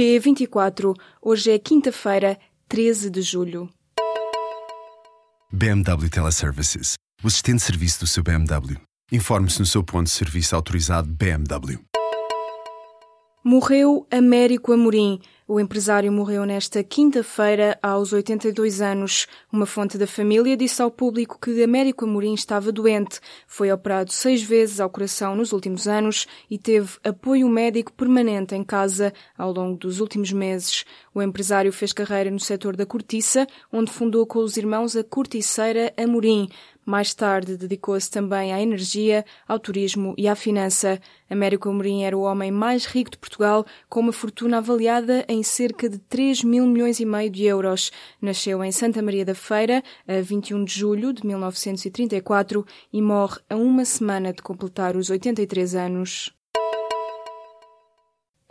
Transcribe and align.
P24. 0.00 0.96
Hoje 1.20 1.50
é 1.50 1.58
quinta-feira, 1.58 2.38
13 2.66 3.10
de 3.10 3.20
julho. 3.20 3.68
BMW 5.52 6.08
Teleservices. 6.08 6.94
O 7.22 7.26
assistente 7.26 7.56
de 7.56 7.64
serviço 7.64 8.00
do 8.00 8.06
seu 8.06 8.22
BMW. 8.22 8.80
Informe-se 9.12 9.60
no 9.60 9.66
seu 9.66 9.84
ponto 9.84 10.04
de 10.04 10.12
serviço 10.12 10.56
autorizado 10.56 11.06
BMW. 11.06 11.78
Morreu 13.44 14.06
Américo 14.10 14.72
Amorim. 14.72 15.20
O 15.52 15.58
empresário 15.58 16.12
morreu 16.12 16.44
nesta 16.46 16.80
quinta-feira, 16.84 17.76
aos 17.82 18.12
82 18.12 18.80
anos. 18.80 19.26
Uma 19.52 19.66
fonte 19.66 19.98
da 19.98 20.06
família 20.06 20.56
disse 20.56 20.80
ao 20.80 20.92
público 20.92 21.40
que 21.40 21.64
Américo 21.64 22.04
Amorim 22.04 22.34
estava 22.34 22.70
doente. 22.70 23.18
Foi 23.48 23.72
operado 23.72 24.12
seis 24.12 24.44
vezes 24.44 24.78
ao 24.78 24.88
coração 24.88 25.34
nos 25.34 25.52
últimos 25.52 25.88
anos 25.88 26.28
e 26.48 26.56
teve 26.56 26.96
apoio 27.02 27.48
médico 27.48 27.92
permanente 27.92 28.54
em 28.54 28.62
casa 28.62 29.12
ao 29.36 29.52
longo 29.52 29.76
dos 29.76 29.98
últimos 29.98 30.30
meses. 30.30 30.84
O 31.12 31.20
empresário 31.20 31.72
fez 31.72 31.92
carreira 31.92 32.30
no 32.30 32.38
setor 32.38 32.76
da 32.76 32.86
cortiça, 32.86 33.44
onde 33.72 33.90
fundou 33.90 34.24
com 34.28 34.38
os 34.38 34.56
irmãos 34.56 34.94
a 34.94 35.02
Corticeira 35.02 35.92
Amorim. 35.96 36.48
Mais 36.90 37.14
tarde 37.14 37.56
dedicou-se 37.56 38.10
também 38.10 38.52
à 38.52 38.60
energia, 38.60 39.24
ao 39.46 39.60
turismo 39.60 40.12
e 40.18 40.26
à 40.26 40.34
finança. 40.34 41.00
Américo 41.30 41.68
Amorim 41.68 42.02
era 42.02 42.18
o 42.18 42.22
homem 42.22 42.50
mais 42.50 42.84
rico 42.84 43.12
de 43.12 43.16
Portugal, 43.16 43.64
com 43.88 44.00
uma 44.00 44.12
fortuna 44.12 44.58
avaliada 44.58 45.24
em 45.28 45.40
cerca 45.44 45.88
de 45.88 45.98
3 45.98 46.42
mil 46.42 46.66
milhões 46.66 46.98
e 46.98 47.06
meio 47.06 47.30
de 47.30 47.44
euros. 47.44 47.92
Nasceu 48.20 48.64
em 48.64 48.72
Santa 48.72 49.00
Maria 49.00 49.24
da 49.24 49.36
Feira, 49.36 49.84
a 50.08 50.20
21 50.20 50.64
de 50.64 50.74
julho 50.80 51.12
de 51.12 51.24
1934 51.24 52.66
e 52.92 53.00
morre 53.00 53.38
a 53.48 53.54
uma 53.54 53.84
semana 53.84 54.32
de 54.32 54.42
completar 54.42 54.96
os 54.96 55.10
83 55.10 55.76
anos. 55.76 56.39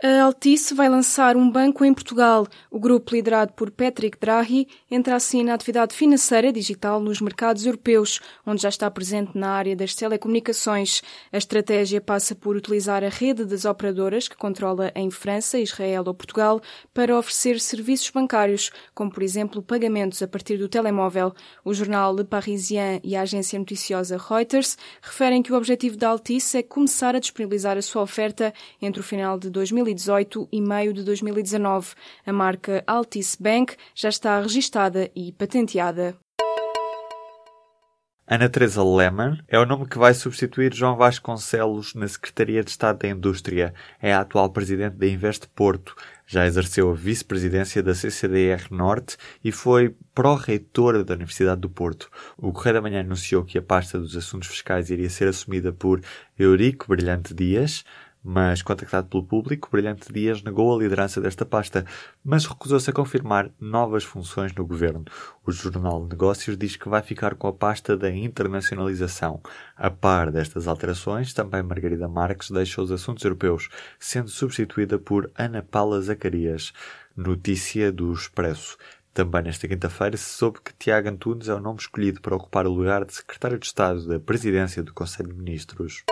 A 0.02 0.22
Altice 0.22 0.72
vai 0.72 0.88
lançar 0.88 1.36
um 1.36 1.50
banco 1.50 1.84
em 1.84 1.92
Portugal. 1.92 2.46
O 2.70 2.80
grupo, 2.80 3.14
liderado 3.14 3.52
por 3.52 3.70
Patrick 3.70 4.18
Drahi, 4.18 4.66
entra 4.90 5.14
assim 5.14 5.44
na 5.44 5.52
atividade 5.52 5.94
financeira 5.94 6.50
digital 6.50 7.00
nos 7.00 7.20
mercados 7.20 7.66
europeus, 7.66 8.18
onde 8.46 8.62
já 8.62 8.70
está 8.70 8.90
presente 8.90 9.36
na 9.36 9.50
área 9.50 9.76
das 9.76 9.94
telecomunicações. 9.94 11.02
A 11.30 11.36
estratégia 11.36 12.00
passa 12.00 12.34
por 12.34 12.56
utilizar 12.56 13.04
a 13.04 13.10
rede 13.10 13.44
das 13.44 13.66
operadoras 13.66 14.26
que 14.26 14.38
controla 14.38 14.90
em 14.94 15.10
França, 15.10 15.58
Israel 15.58 16.04
ou 16.06 16.14
Portugal 16.14 16.62
para 16.94 17.18
oferecer 17.18 17.60
serviços 17.60 18.08
bancários, 18.08 18.70
como 18.94 19.12
por 19.12 19.22
exemplo 19.22 19.62
pagamentos 19.62 20.22
a 20.22 20.26
partir 20.26 20.56
do 20.56 20.66
telemóvel. 20.66 21.34
O 21.62 21.74
jornal 21.74 22.16
Le 22.16 22.24
Parisien 22.24 23.02
e 23.04 23.14
a 23.14 23.20
agência 23.20 23.58
noticiosa 23.58 24.16
Reuters 24.16 24.78
referem 25.02 25.42
que 25.42 25.52
o 25.52 25.56
objetivo 25.56 25.98
da 25.98 26.08
Altice 26.08 26.56
é 26.56 26.62
começar 26.62 27.14
a 27.14 27.20
disponibilizar 27.20 27.76
a 27.76 27.82
sua 27.82 28.00
oferta 28.00 28.54
entre 28.80 29.02
o 29.02 29.04
final 29.04 29.38
de 29.38 29.50
2020 29.50 29.89
2018 29.94 30.48
e 30.52 30.60
meio 30.60 30.92
de 30.92 31.02
2019. 31.02 31.94
A 32.26 32.32
marca 32.32 32.82
Altice 32.86 33.40
Bank 33.40 33.76
já 33.94 34.08
está 34.08 34.40
registada 34.40 35.10
e 35.14 35.32
patenteada. 35.32 36.16
Ana 38.32 38.48
Teresa 38.48 38.84
Lehmann 38.84 39.40
é 39.48 39.58
o 39.58 39.66
nome 39.66 39.88
que 39.88 39.98
vai 39.98 40.14
substituir 40.14 40.72
João 40.72 40.96
Vasconcelos 40.96 41.94
na 41.94 42.06
Secretaria 42.06 42.62
de 42.62 42.70
Estado 42.70 43.00
da 43.00 43.08
Indústria. 43.08 43.74
É 44.00 44.14
a 44.14 44.20
atual 44.20 44.48
presidente 44.50 44.94
da 44.94 45.08
Invest 45.08 45.48
Porto. 45.48 45.96
Já 46.28 46.46
exerceu 46.46 46.88
a 46.88 46.94
vice-presidência 46.94 47.82
da 47.82 47.92
CCDR 47.92 48.68
Norte 48.70 49.16
e 49.42 49.50
foi 49.50 49.96
pró-reitora 50.14 51.02
da 51.02 51.14
Universidade 51.14 51.60
do 51.60 51.68
Porto. 51.68 52.08
O 52.38 52.52
Correio 52.52 52.74
da 52.74 52.82
Manhã 52.82 53.00
anunciou 53.00 53.44
que 53.44 53.58
a 53.58 53.62
pasta 53.62 53.98
dos 53.98 54.16
assuntos 54.16 54.46
fiscais 54.46 54.90
iria 54.90 55.10
ser 55.10 55.26
assumida 55.26 55.72
por 55.72 56.00
Eurico 56.38 56.86
Brilhante 56.86 57.34
Dias, 57.34 57.84
mas, 58.22 58.60
contactado 58.60 59.08
pelo 59.08 59.24
público, 59.24 59.68
Brilhante 59.72 60.12
Dias 60.12 60.42
negou 60.42 60.74
a 60.74 60.82
liderança 60.82 61.20
desta 61.20 61.46
pasta, 61.46 61.86
mas 62.22 62.44
recusou-se 62.44 62.90
a 62.90 62.92
confirmar 62.92 63.50
novas 63.58 64.04
funções 64.04 64.54
no 64.54 64.66
governo. 64.66 65.04
O 65.46 65.50
Jornal 65.50 66.02
de 66.02 66.10
Negócios 66.10 66.56
diz 66.56 66.76
que 66.76 66.88
vai 66.88 67.02
ficar 67.02 67.34
com 67.34 67.48
a 67.48 67.52
pasta 67.52 67.96
da 67.96 68.10
internacionalização. 68.10 69.40
A 69.76 69.90
par 69.90 70.30
destas 70.30 70.68
alterações, 70.68 71.32
também 71.32 71.62
Margarida 71.62 72.08
Marques 72.08 72.50
deixa 72.50 72.82
os 72.82 72.92
assuntos 72.92 73.24
europeus, 73.24 73.68
sendo 73.98 74.28
substituída 74.28 74.98
por 74.98 75.30
Ana 75.36 75.62
Paula 75.62 76.00
Zacarias. 76.00 76.72
Notícia 77.16 77.90
do 77.90 78.12
Expresso. 78.12 78.76
Também 79.12 79.42
nesta 79.42 79.66
quinta-feira 79.66 80.16
se 80.16 80.30
soube 80.30 80.60
que 80.64 80.72
Tiago 80.78 81.08
Antunes 81.08 81.48
é 81.48 81.54
o 81.54 81.60
nome 81.60 81.80
escolhido 81.80 82.20
para 82.20 82.36
ocupar 82.36 82.66
o 82.66 82.72
lugar 82.72 83.04
de 83.04 83.14
Secretário 83.14 83.58
de 83.58 83.66
Estado 83.66 84.06
da 84.06 84.20
Presidência 84.20 84.82
do 84.82 84.94
Conselho 84.94 85.32
de 85.32 85.38
Ministros. 85.38 86.04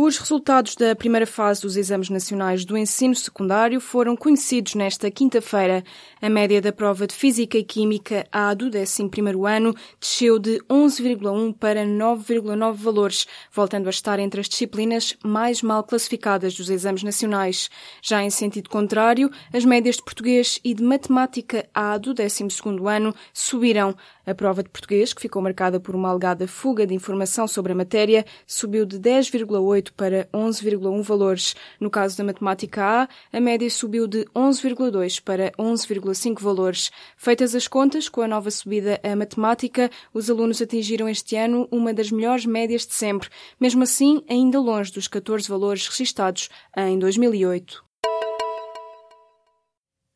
Os 0.00 0.16
resultados 0.16 0.76
da 0.76 0.94
primeira 0.94 1.26
fase 1.26 1.62
dos 1.62 1.76
exames 1.76 2.08
nacionais 2.08 2.64
do 2.64 2.78
ensino 2.78 3.16
secundário 3.16 3.80
foram 3.80 4.16
conhecidos 4.16 4.76
nesta 4.76 5.10
quinta-feira. 5.10 5.82
A 6.22 6.28
média 6.28 6.60
da 6.60 6.72
prova 6.72 7.04
de 7.04 7.12
Física 7.12 7.58
e 7.58 7.64
Química 7.64 8.24
A 8.30 8.54
do 8.54 8.70
11º 8.70 9.44
ano 9.44 9.74
desceu 10.00 10.38
de 10.38 10.60
11,1 10.70 11.52
para 11.52 11.84
9,9 11.84 12.74
valores, 12.74 13.26
voltando 13.52 13.88
a 13.88 13.90
estar 13.90 14.20
entre 14.20 14.40
as 14.40 14.48
disciplinas 14.48 15.16
mais 15.24 15.62
mal 15.62 15.82
classificadas 15.82 16.54
dos 16.54 16.70
exames 16.70 17.02
nacionais. 17.02 17.68
Já 18.00 18.22
em 18.22 18.30
sentido 18.30 18.70
contrário, 18.70 19.28
as 19.52 19.64
médias 19.64 19.96
de 19.96 20.04
português 20.04 20.60
e 20.62 20.74
de 20.74 20.82
matemática 20.84 21.68
A 21.74 21.98
do 21.98 22.14
12º 22.14 22.88
ano 22.88 23.12
subiram. 23.32 23.96
A 24.24 24.32
prova 24.32 24.62
de 24.62 24.68
português, 24.68 25.12
que 25.12 25.22
ficou 25.22 25.42
marcada 25.42 25.80
por 25.80 25.96
uma 25.96 26.08
alegada 26.08 26.46
fuga 26.46 26.86
de 26.86 26.94
informação 26.94 27.48
sobre 27.48 27.72
a 27.72 27.74
matéria, 27.74 28.24
subiu 28.46 28.86
de 28.86 29.00
10,8 29.00 29.87
para 29.92 30.28
11,1 30.32 31.02
valores. 31.02 31.54
No 31.80 31.90
caso 31.90 32.16
da 32.16 32.24
matemática 32.24 32.84
A, 32.84 33.08
a 33.32 33.40
média 33.40 33.68
subiu 33.70 34.06
de 34.06 34.24
11,2 34.34 35.20
para 35.22 35.50
11,5 35.52 36.40
valores. 36.40 36.90
Feitas 37.16 37.54
as 37.54 37.66
contas, 37.66 38.08
com 38.08 38.20
a 38.22 38.28
nova 38.28 38.50
subida 38.50 39.00
a 39.02 39.16
matemática, 39.16 39.90
os 40.12 40.28
alunos 40.30 40.60
atingiram 40.60 41.08
este 41.08 41.36
ano 41.36 41.68
uma 41.70 41.94
das 41.94 42.10
melhores 42.10 42.46
médias 42.46 42.86
de 42.86 42.94
sempre, 42.94 43.28
mesmo 43.60 43.82
assim 43.82 44.22
ainda 44.28 44.60
longe 44.60 44.92
dos 44.92 45.08
14 45.08 45.48
valores 45.48 45.88
registados 45.88 46.48
em 46.76 46.98
2008. 46.98 47.87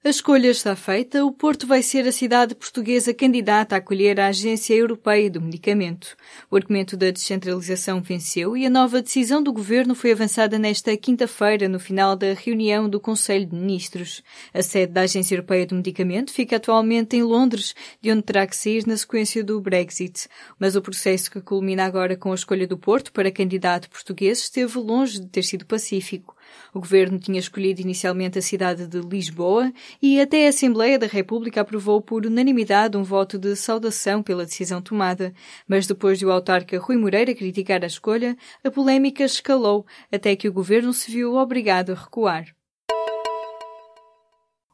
A 0.05 0.09
escolha 0.09 0.49
está 0.49 0.75
feita, 0.75 1.25
o 1.25 1.31
Porto 1.31 1.65
vai 1.65 1.81
ser 1.81 2.09
a 2.09 2.11
cidade 2.11 2.57
portuguesa 2.57 3.15
candidata 3.15 3.77
a 3.77 3.79
acolher 3.79 4.19
a 4.19 4.27
Agência 4.27 4.75
Europeia 4.75 5.31
do 5.31 5.41
Medicamento. 5.41 6.17
O 6.51 6.57
argumento 6.57 6.97
da 6.97 7.13
descentralização 7.13 8.03
venceu 8.03 8.57
e 8.57 8.67
a 8.67 8.71
nova 8.71 9.01
decisão 9.01 9.41
do 9.41 9.53
governo 9.53 9.95
foi 9.95 10.11
avançada 10.11 10.59
nesta 10.59 10.97
quinta-feira, 10.97 11.69
no 11.69 11.79
final 11.79 12.17
da 12.17 12.35
reunião 12.35 12.89
do 12.89 12.99
Conselho 12.99 13.47
de 13.47 13.55
Ministros. 13.55 14.25
A 14.53 14.61
sede 14.61 14.93
da 14.93 15.03
Agência 15.03 15.37
Europeia 15.37 15.67
do 15.67 15.77
Medicamento 15.77 16.33
fica 16.33 16.57
atualmente 16.57 17.15
em 17.15 17.23
Londres, 17.23 17.73
de 18.01 18.11
onde 18.11 18.23
terá 18.23 18.45
que 18.45 18.57
sair 18.57 18.85
na 18.85 18.97
sequência 18.97 19.45
do 19.45 19.61
Brexit. 19.61 20.27
Mas 20.59 20.75
o 20.75 20.83
processo 20.83 21.31
que 21.31 21.41
culmina 21.41 21.85
agora 21.85 22.17
com 22.17 22.33
a 22.33 22.35
escolha 22.35 22.67
do 22.67 22.77
Porto 22.77 23.13
para 23.13 23.31
candidato 23.31 23.89
português 23.89 24.41
esteve 24.41 24.81
longe 24.81 25.21
de 25.21 25.29
ter 25.29 25.45
sido 25.45 25.65
pacífico. 25.65 26.35
O 26.75 26.81
governo 26.81 27.19
tinha 27.19 27.39
escolhido 27.39 27.81
inicialmente 27.81 28.39
a 28.39 28.43
cidade 28.43 28.87
de 28.87 29.01
Lisboa 29.01 29.73
e 30.01 30.21
até 30.21 30.47
a 30.47 30.51
Assembleia 30.51 30.99
da 30.99 31.07
República 31.07 31.61
aprovou 31.61 32.01
por 32.01 32.27
unanimidade 32.27 32.97
um 32.97 33.03
voto 33.03 33.39
de 33.39 33.55
saudação 33.57 34.23
pela 34.23 34.45
decisão 34.45 34.81
tomada. 34.81 35.33
Mas 35.67 35.87
depois 35.87 36.19
de 36.19 36.27
o 36.27 36.33
autarca 36.33 36.79
Rui 36.79 36.97
Moreira 36.97 37.35
criticar 37.35 37.83
a 37.83 37.87
escolha, 37.87 38.37
a 38.65 38.71
polémica 38.71 39.25
escalou 39.25 39.87
até 40.11 40.37
que 40.37 40.49
o 40.49 40.53
governo 40.53 40.93
se 40.93 41.11
viu 41.11 41.35
obrigado 41.35 41.93
a 41.93 41.95
recuar. 41.95 42.47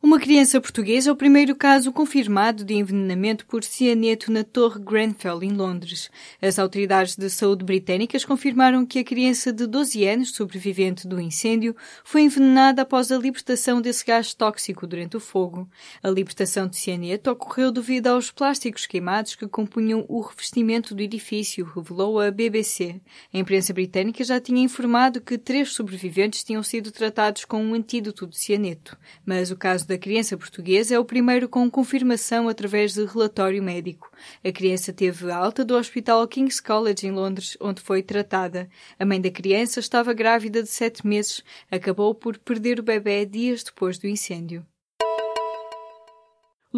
Uma 0.01 0.21
criança 0.21 0.61
portuguesa 0.61 1.11
é 1.11 1.13
o 1.13 1.17
primeiro 1.17 1.57
caso 1.57 1.91
confirmado 1.91 2.65
de 2.65 2.73
envenenamento 2.73 3.45
por 3.45 3.65
cianeto 3.65 4.31
na 4.31 4.45
Torre 4.45 4.79
Grenfell, 4.79 5.43
em 5.43 5.51
Londres. 5.51 6.09
As 6.41 6.57
autoridades 6.57 7.17
de 7.17 7.29
saúde 7.29 7.65
britânicas 7.65 8.25
confirmaram 8.25 8.87
que 8.87 9.01
a 9.01 9.05
criança 9.05 9.53
de 9.53 9.67
12 9.67 10.07
anos, 10.07 10.31
sobrevivente 10.31 11.09
do 11.09 11.21
incêndio, 11.21 11.75
foi 12.05 12.23
envenenada 12.23 12.83
após 12.83 13.11
a 13.11 13.19
libertação 13.19 13.81
desse 13.81 14.05
gás 14.05 14.33
tóxico 14.33 14.87
durante 14.87 15.17
o 15.17 15.21
fogo. 15.21 15.69
A 16.01 16.09
libertação 16.09 16.69
de 16.69 16.77
cianeto 16.77 17.33
ocorreu 17.33 17.73
devido 17.73 18.07
aos 18.07 18.31
plásticos 18.31 18.87
queimados 18.87 19.35
que 19.35 19.49
compunham 19.49 20.07
o 20.09 20.21
revestimento 20.21 20.95
do 20.95 21.03
edifício, 21.03 21.65
revelou 21.75 22.21
a 22.21 22.31
BBC. 22.31 23.01
A 23.35 23.39
imprensa 23.39 23.73
britânica 23.73 24.23
já 24.23 24.41
tinha 24.41 24.63
informado 24.63 25.21
que 25.21 25.37
três 25.37 25.73
sobreviventes 25.73 26.45
tinham 26.45 26.63
sido 26.63 26.93
tratados 26.93 27.45
com 27.45 27.61
um 27.61 27.75
antídoto 27.75 28.29
de 28.29 28.39
cianeto, 28.39 28.97
mas 29.27 29.51
o 29.51 29.57
caso 29.57 29.88
da 29.89 29.97
criança 29.97 30.37
portuguesa 30.37 30.95
é 30.95 30.99
o 30.99 31.05
primeiro 31.05 31.49
com 31.49 31.71
confirmação 31.71 32.47
através 32.47 32.93
de 32.93 33.07
relatório 33.07 33.63
médico. 33.63 34.13
A 34.45 34.53
criança 34.53 34.93
teve 34.93 35.31
alta 35.33 35.65
do 35.65 35.75
Hospital 35.75 36.29
King's 36.29 36.61
College 36.61 37.07
em 37.07 37.11
Londres, 37.11 37.57
onde 37.59 37.81
foi 37.81 38.03
tratada. 38.03 38.69
A 38.99 39.07
mãe 39.07 39.19
da 39.19 39.31
criança 39.31 39.81
estava 39.81 40.13
grávida 40.13 40.63
de 40.63 40.69
sete 40.69 41.07
meses. 41.07 41.43
Acabou 41.71 42.15
por 42.15 42.37
perder 42.37 42.79
o 42.79 42.83
bebê 42.83 43.25
dias 43.25 43.63
depois 43.63 43.97
do 43.97 44.07
incêndio. 44.07 44.63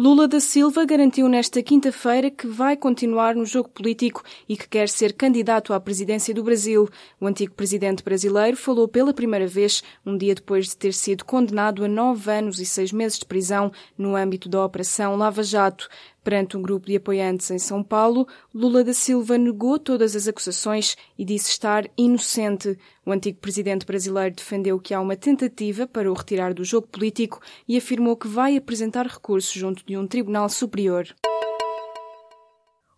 Lula 0.03 0.27
da 0.27 0.39
Silva 0.39 0.83
garantiu 0.83 1.29
nesta 1.29 1.61
quinta-feira 1.61 2.31
que 2.31 2.47
vai 2.47 2.75
continuar 2.75 3.35
no 3.35 3.45
jogo 3.45 3.69
político 3.69 4.23
e 4.49 4.57
que 4.57 4.67
quer 4.67 4.89
ser 4.89 5.13
candidato 5.13 5.75
à 5.75 5.79
presidência 5.79 6.33
do 6.33 6.43
Brasil. 6.43 6.89
O 7.19 7.27
antigo 7.27 7.53
presidente 7.53 8.03
brasileiro 8.03 8.57
falou 8.57 8.87
pela 8.87 9.13
primeira 9.13 9.45
vez, 9.45 9.83
um 10.03 10.17
dia 10.17 10.33
depois 10.33 10.69
de 10.69 10.75
ter 10.75 10.91
sido 10.91 11.23
condenado 11.23 11.85
a 11.85 11.87
nove 11.87 12.31
anos 12.31 12.59
e 12.59 12.65
seis 12.65 12.91
meses 12.91 13.19
de 13.19 13.27
prisão 13.27 13.71
no 13.95 14.15
âmbito 14.15 14.49
da 14.49 14.65
Operação 14.65 15.15
Lava 15.15 15.43
Jato. 15.43 15.87
Perante 16.23 16.55
um 16.55 16.61
grupo 16.61 16.85
de 16.85 16.95
apoiantes 16.95 17.49
em 17.49 17.57
São 17.57 17.81
Paulo, 17.81 18.27
Lula 18.53 18.83
da 18.83 18.93
Silva 18.93 19.39
negou 19.39 19.79
todas 19.79 20.15
as 20.15 20.27
acusações 20.27 20.95
e 21.17 21.25
disse 21.25 21.49
estar 21.49 21.89
inocente. 21.97 22.77
O 23.03 23.11
antigo 23.11 23.39
presidente 23.39 23.87
brasileiro 23.87 24.35
defendeu 24.35 24.79
que 24.79 24.93
há 24.93 25.01
uma 25.01 25.15
tentativa 25.15 25.87
para 25.87 26.11
o 26.11 26.13
retirar 26.13 26.53
do 26.53 26.63
jogo 26.63 26.87
político 26.87 27.41
e 27.67 27.75
afirmou 27.75 28.15
que 28.15 28.27
vai 28.27 28.55
apresentar 28.55 29.07
recurso 29.07 29.57
junto 29.57 29.83
de 29.83 29.97
um 29.97 30.05
tribunal 30.05 30.47
superior. 30.47 31.07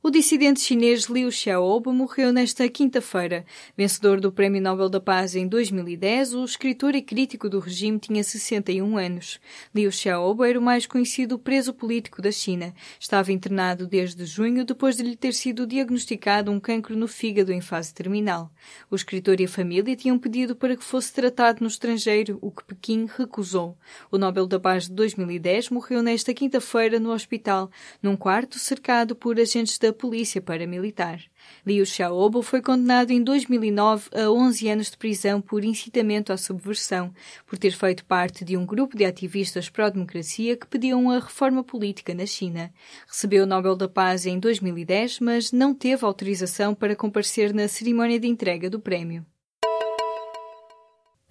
O 0.05 0.09
dissidente 0.09 0.59
chinês 0.59 1.05
Liu 1.05 1.31
Xiaobo 1.31 1.93
morreu 1.93 2.33
nesta 2.33 2.67
quinta-feira. 2.67 3.45
Vencedor 3.77 4.19
do 4.19 4.33
Prémio 4.33 4.61
Nobel 4.61 4.89
da 4.89 4.99
Paz 4.99 5.33
em 5.33 5.47
2010, 5.47 6.33
o 6.33 6.43
escritor 6.43 6.93
e 6.93 7.01
crítico 7.01 7.47
do 7.47 7.57
regime 7.57 7.97
tinha 7.97 8.21
61 8.21 8.97
anos. 8.97 9.39
Liu 9.73 9.89
Xiaobo 9.89 10.43
era 10.43 10.59
o 10.59 10.61
mais 10.61 10.85
conhecido 10.85 11.39
preso 11.39 11.73
político 11.73 12.21
da 12.21 12.33
China. 12.33 12.73
Estava 12.99 13.31
internado 13.31 13.87
desde 13.87 14.25
junho 14.25 14.65
depois 14.65 14.97
de 14.97 15.03
lhe 15.03 15.15
ter 15.15 15.33
sido 15.33 15.65
diagnosticado 15.65 16.51
um 16.51 16.59
cancro 16.59 16.97
no 16.97 17.07
fígado 17.07 17.53
em 17.53 17.61
fase 17.61 17.93
terminal. 17.93 18.51
O 18.91 18.97
escritor 18.97 19.39
e 19.39 19.45
a 19.45 19.47
família 19.47 19.95
tinham 19.95 20.19
pedido 20.19 20.53
para 20.53 20.75
que 20.75 20.83
fosse 20.83 21.13
tratado 21.13 21.61
no 21.61 21.67
estrangeiro, 21.67 22.39
o 22.41 22.51
que 22.51 22.65
Pequim 22.65 23.07
recusou. 23.17 23.77
O 24.11 24.17
Nobel 24.17 24.47
da 24.47 24.59
Paz 24.59 24.83
de 24.83 24.91
2010 24.95 25.69
morreu 25.69 26.03
nesta 26.03 26.33
quinta-feira 26.33 26.99
no 26.99 27.13
hospital, 27.13 27.71
num 28.01 28.17
quarto 28.17 28.59
cercado 28.59 29.15
por 29.15 29.39
agentes 29.39 29.77
da 29.77 29.92
polícia 29.93 30.41
paramilitar. 30.41 31.21
Liu 31.65 31.85
Xiaobo 31.85 32.41
foi 32.41 32.61
condenado 32.61 33.11
em 33.11 33.23
2009 33.23 34.09
a 34.13 34.31
11 34.31 34.69
anos 34.69 34.91
de 34.91 34.97
prisão 34.97 35.39
por 35.39 35.63
incitamento 35.63 36.33
à 36.33 36.37
subversão, 36.37 37.13
por 37.45 37.57
ter 37.57 37.71
feito 37.71 38.05
parte 38.05 38.43
de 38.43 38.57
um 38.57 38.65
grupo 38.65 38.97
de 38.97 39.05
ativistas 39.05 39.69
pró-democracia 39.69 40.57
que 40.57 40.67
pediam 40.67 41.09
a 41.09 41.19
reforma 41.19 41.63
política 41.63 42.13
na 42.13 42.25
China. 42.25 42.73
Recebeu 43.07 43.43
o 43.43 43.47
Nobel 43.47 43.75
da 43.75 43.87
Paz 43.87 44.25
em 44.25 44.39
2010, 44.39 45.19
mas 45.19 45.51
não 45.51 45.73
teve 45.73 46.05
autorização 46.05 46.73
para 46.73 46.95
comparecer 46.95 47.53
na 47.53 47.67
cerimónia 47.67 48.19
de 48.19 48.27
entrega 48.27 48.69
do 48.69 48.79
prémio. 48.79 49.25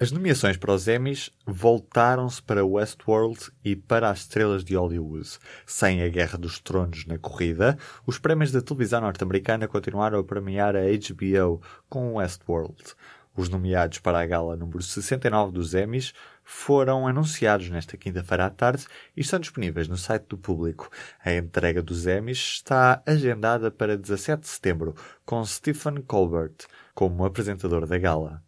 As 0.03 0.11
nomeações 0.11 0.57
para 0.57 0.73
os 0.73 0.89
Emmys 0.89 1.31
voltaram-se 1.47 2.43
para 2.43 2.67
Westworld 2.67 3.39
e 3.65 3.77
para 3.77 4.11
as 4.11 4.23
estrelas 4.23 4.65
de 4.65 4.75
Hollywood. 4.75 5.39
Sem 5.65 6.03
a 6.03 6.09
Guerra 6.09 6.37
dos 6.37 6.59
Tronos 6.59 7.07
na 7.07 7.19
corrida, 7.19 7.79
os 8.05 8.19
prémios 8.19 8.51
da 8.51 8.61
televisão 8.61 9.01
norte-americana 9.01 9.69
continuaram 9.69 10.19
a 10.19 10.25
premiar 10.25 10.75
a 10.75 10.81
HBO 10.81 11.63
com 11.89 12.15
Westworld. 12.15 12.83
Os 13.37 13.49
nomeados 13.49 14.01
para 14.01 14.19
a 14.19 14.27
gala 14.27 14.57
número 14.57 14.83
69 14.83 15.53
dos 15.53 15.73
Emmys 15.73 16.13
foram 16.43 17.07
anunciados 17.07 17.71
nesta 17.71 17.97
quinta-feira 17.97 18.47
à 18.47 18.51
tarde 18.51 18.85
e 19.17 19.21
estão 19.21 19.39
disponíveis 19.39 19.87
no 19.87 19.97
site 19.97 20.25
do 20.25 20.37
público. 20.37 20.91
A 21.25 21.33
entrega 21.33 21.81
dos 21.81 22.09
Emmys 22.09 22.55
está 22.57 23.01
agendada 23.07 23.71
para 23.71 23.97
17 23.97 24.41
de 24.41 24.49
setembro, 24.49 24.97
com 25.25 25.45
Stephen 25.45 26.03
Colbert 26.03 26.67
como 26.93 27.25
apresentador 27.25 27.87
da 27.87 27.99
gala. 27.99 28.43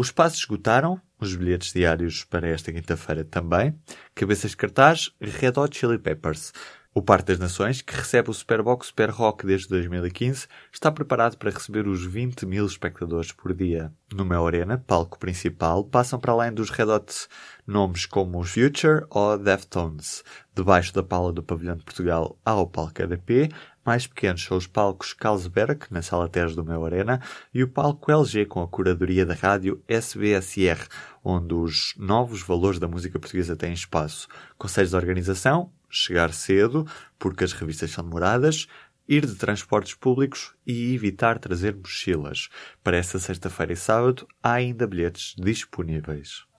Os 0.00 0.10
passos 0.10 0.38
esgotaram, 0.38 0.98
os 1.20 1.36
bilhetes 1.36 1.74
diários 1.74 2.24
para 2.24 2.48
esta 2.48 2.72
quinta-feira 2.72 3.22
também. 3.22 3.78
Cabeças 4.14 4.52
de 4.52 4.56
cartaz, 4.56 5.10
Red 5.20 5.52
Hot 5.58 5.78
Chili 5.78 5.98
Peppers. 5.98 6.54
O 6.92 7.00
Parque 7.00 7.26
das 7.26 7.38
Nações, 7.38 7.80
que 7.80 7.94
recebe 7.94 8.30
o 8.30 8.34
Superbox 8.34 8.88
Super 8.88 9.10
Rock 9.10 9.46
desde 9.46 9.68
2015, 9.68 10.48
está 10.72 10.90
preparado 10.90 11.38
para 11.38 11.52
receber 11.52 11.86
os 11.86 12.04
20 12.04 12.44
mil 12.44 12.66
espectadores 12.66 13.30
por 13.30 13.54
dia. 13.54 13.92
No 14.12 14.24
Mel 14.24 14.44
Arena, 14.44 14.76
palco 14.76 15.16
principal, 15.16 15.84
passam 15.84 16.18
para 16.18 16.32
além 16.32 16.52
dos 16.52 16.68
Red 16.68 16.86
Hot 16.86 17.28
nomes 17.64 18.06
como 18.06 18.40
os 18.40 18.50
Future 18.50 19.06
ou 19.08 19.38
Deftones. 19.38 20.24
Debaixo 20.52 20.92
da 20.92 21.00
pala 21.00 21.32
do 21.32 21.44
Pavilhão 21.44 21.76
de 21.76 21.84
Portugal 21.84 22.36
há 22.44 22.56
o 22.56 22.66
palco 22.66 23.00
EDP, 23.00 23.50
mais 23.86 24.08
pequenos 24.08 24.42
são 24.42 24.56
os 24.56 24.66
palcos 24.66 25.12
Carlsberg, 25.12 25.86
na 25.92 26.02
Sala 26.02 26.28
Teres 26.28 26.56
do 26.56 26.64
Meu 26.64 26.84
Arena, 26.84 27.20
e 27.54 27.62
o 27.62 27.68
palco 27.68 28.10
LG, 28.10 28.46
com 28.46 28.62
a 28.62 28.68
curadoria 28.68 29.24
da 29.24 29.34
rádio 29.34 29.80
SBSR, 29.86 30.88
onde 31.22 31.54
os 31.54 31.94
novos 31.96 32.42
valores 32.42 32.80
da 32.80 32.88
música 32.88 33.16
portuguesa 33.16 33.54
têm 33.54 33.72
espaço. 33.72 34.26
Conselhos 34.58 34.90
de 34.90 34.96
organização, 34.96 35.70
chegar 35.90 36.32
cedo, 36.32 36.86
porque 37.18 37.44
as 37.44 37.52
revistas 37.52 37.90
são 37.90 38.04
demoradas, 38.04 38.66
ir 39.08 39.26
de 39.26 39.34
transportes 39.34 39.94
públicos 39.94 40.54
e 40.66 40.94
evitar 40.94 41.38
trazer 41.38 41.74
mochilas. 41.74 42.48
Para 42.82 42.96
esta 42.96 43.18
sexta-feira 43.18 43.72
e 43.72 43.76
sábado 43.76 44.26
há 44.42 44.52
ainda 44.52 44.86
bilhetes 44.86 45.34
disponíveis. 45.36 46.49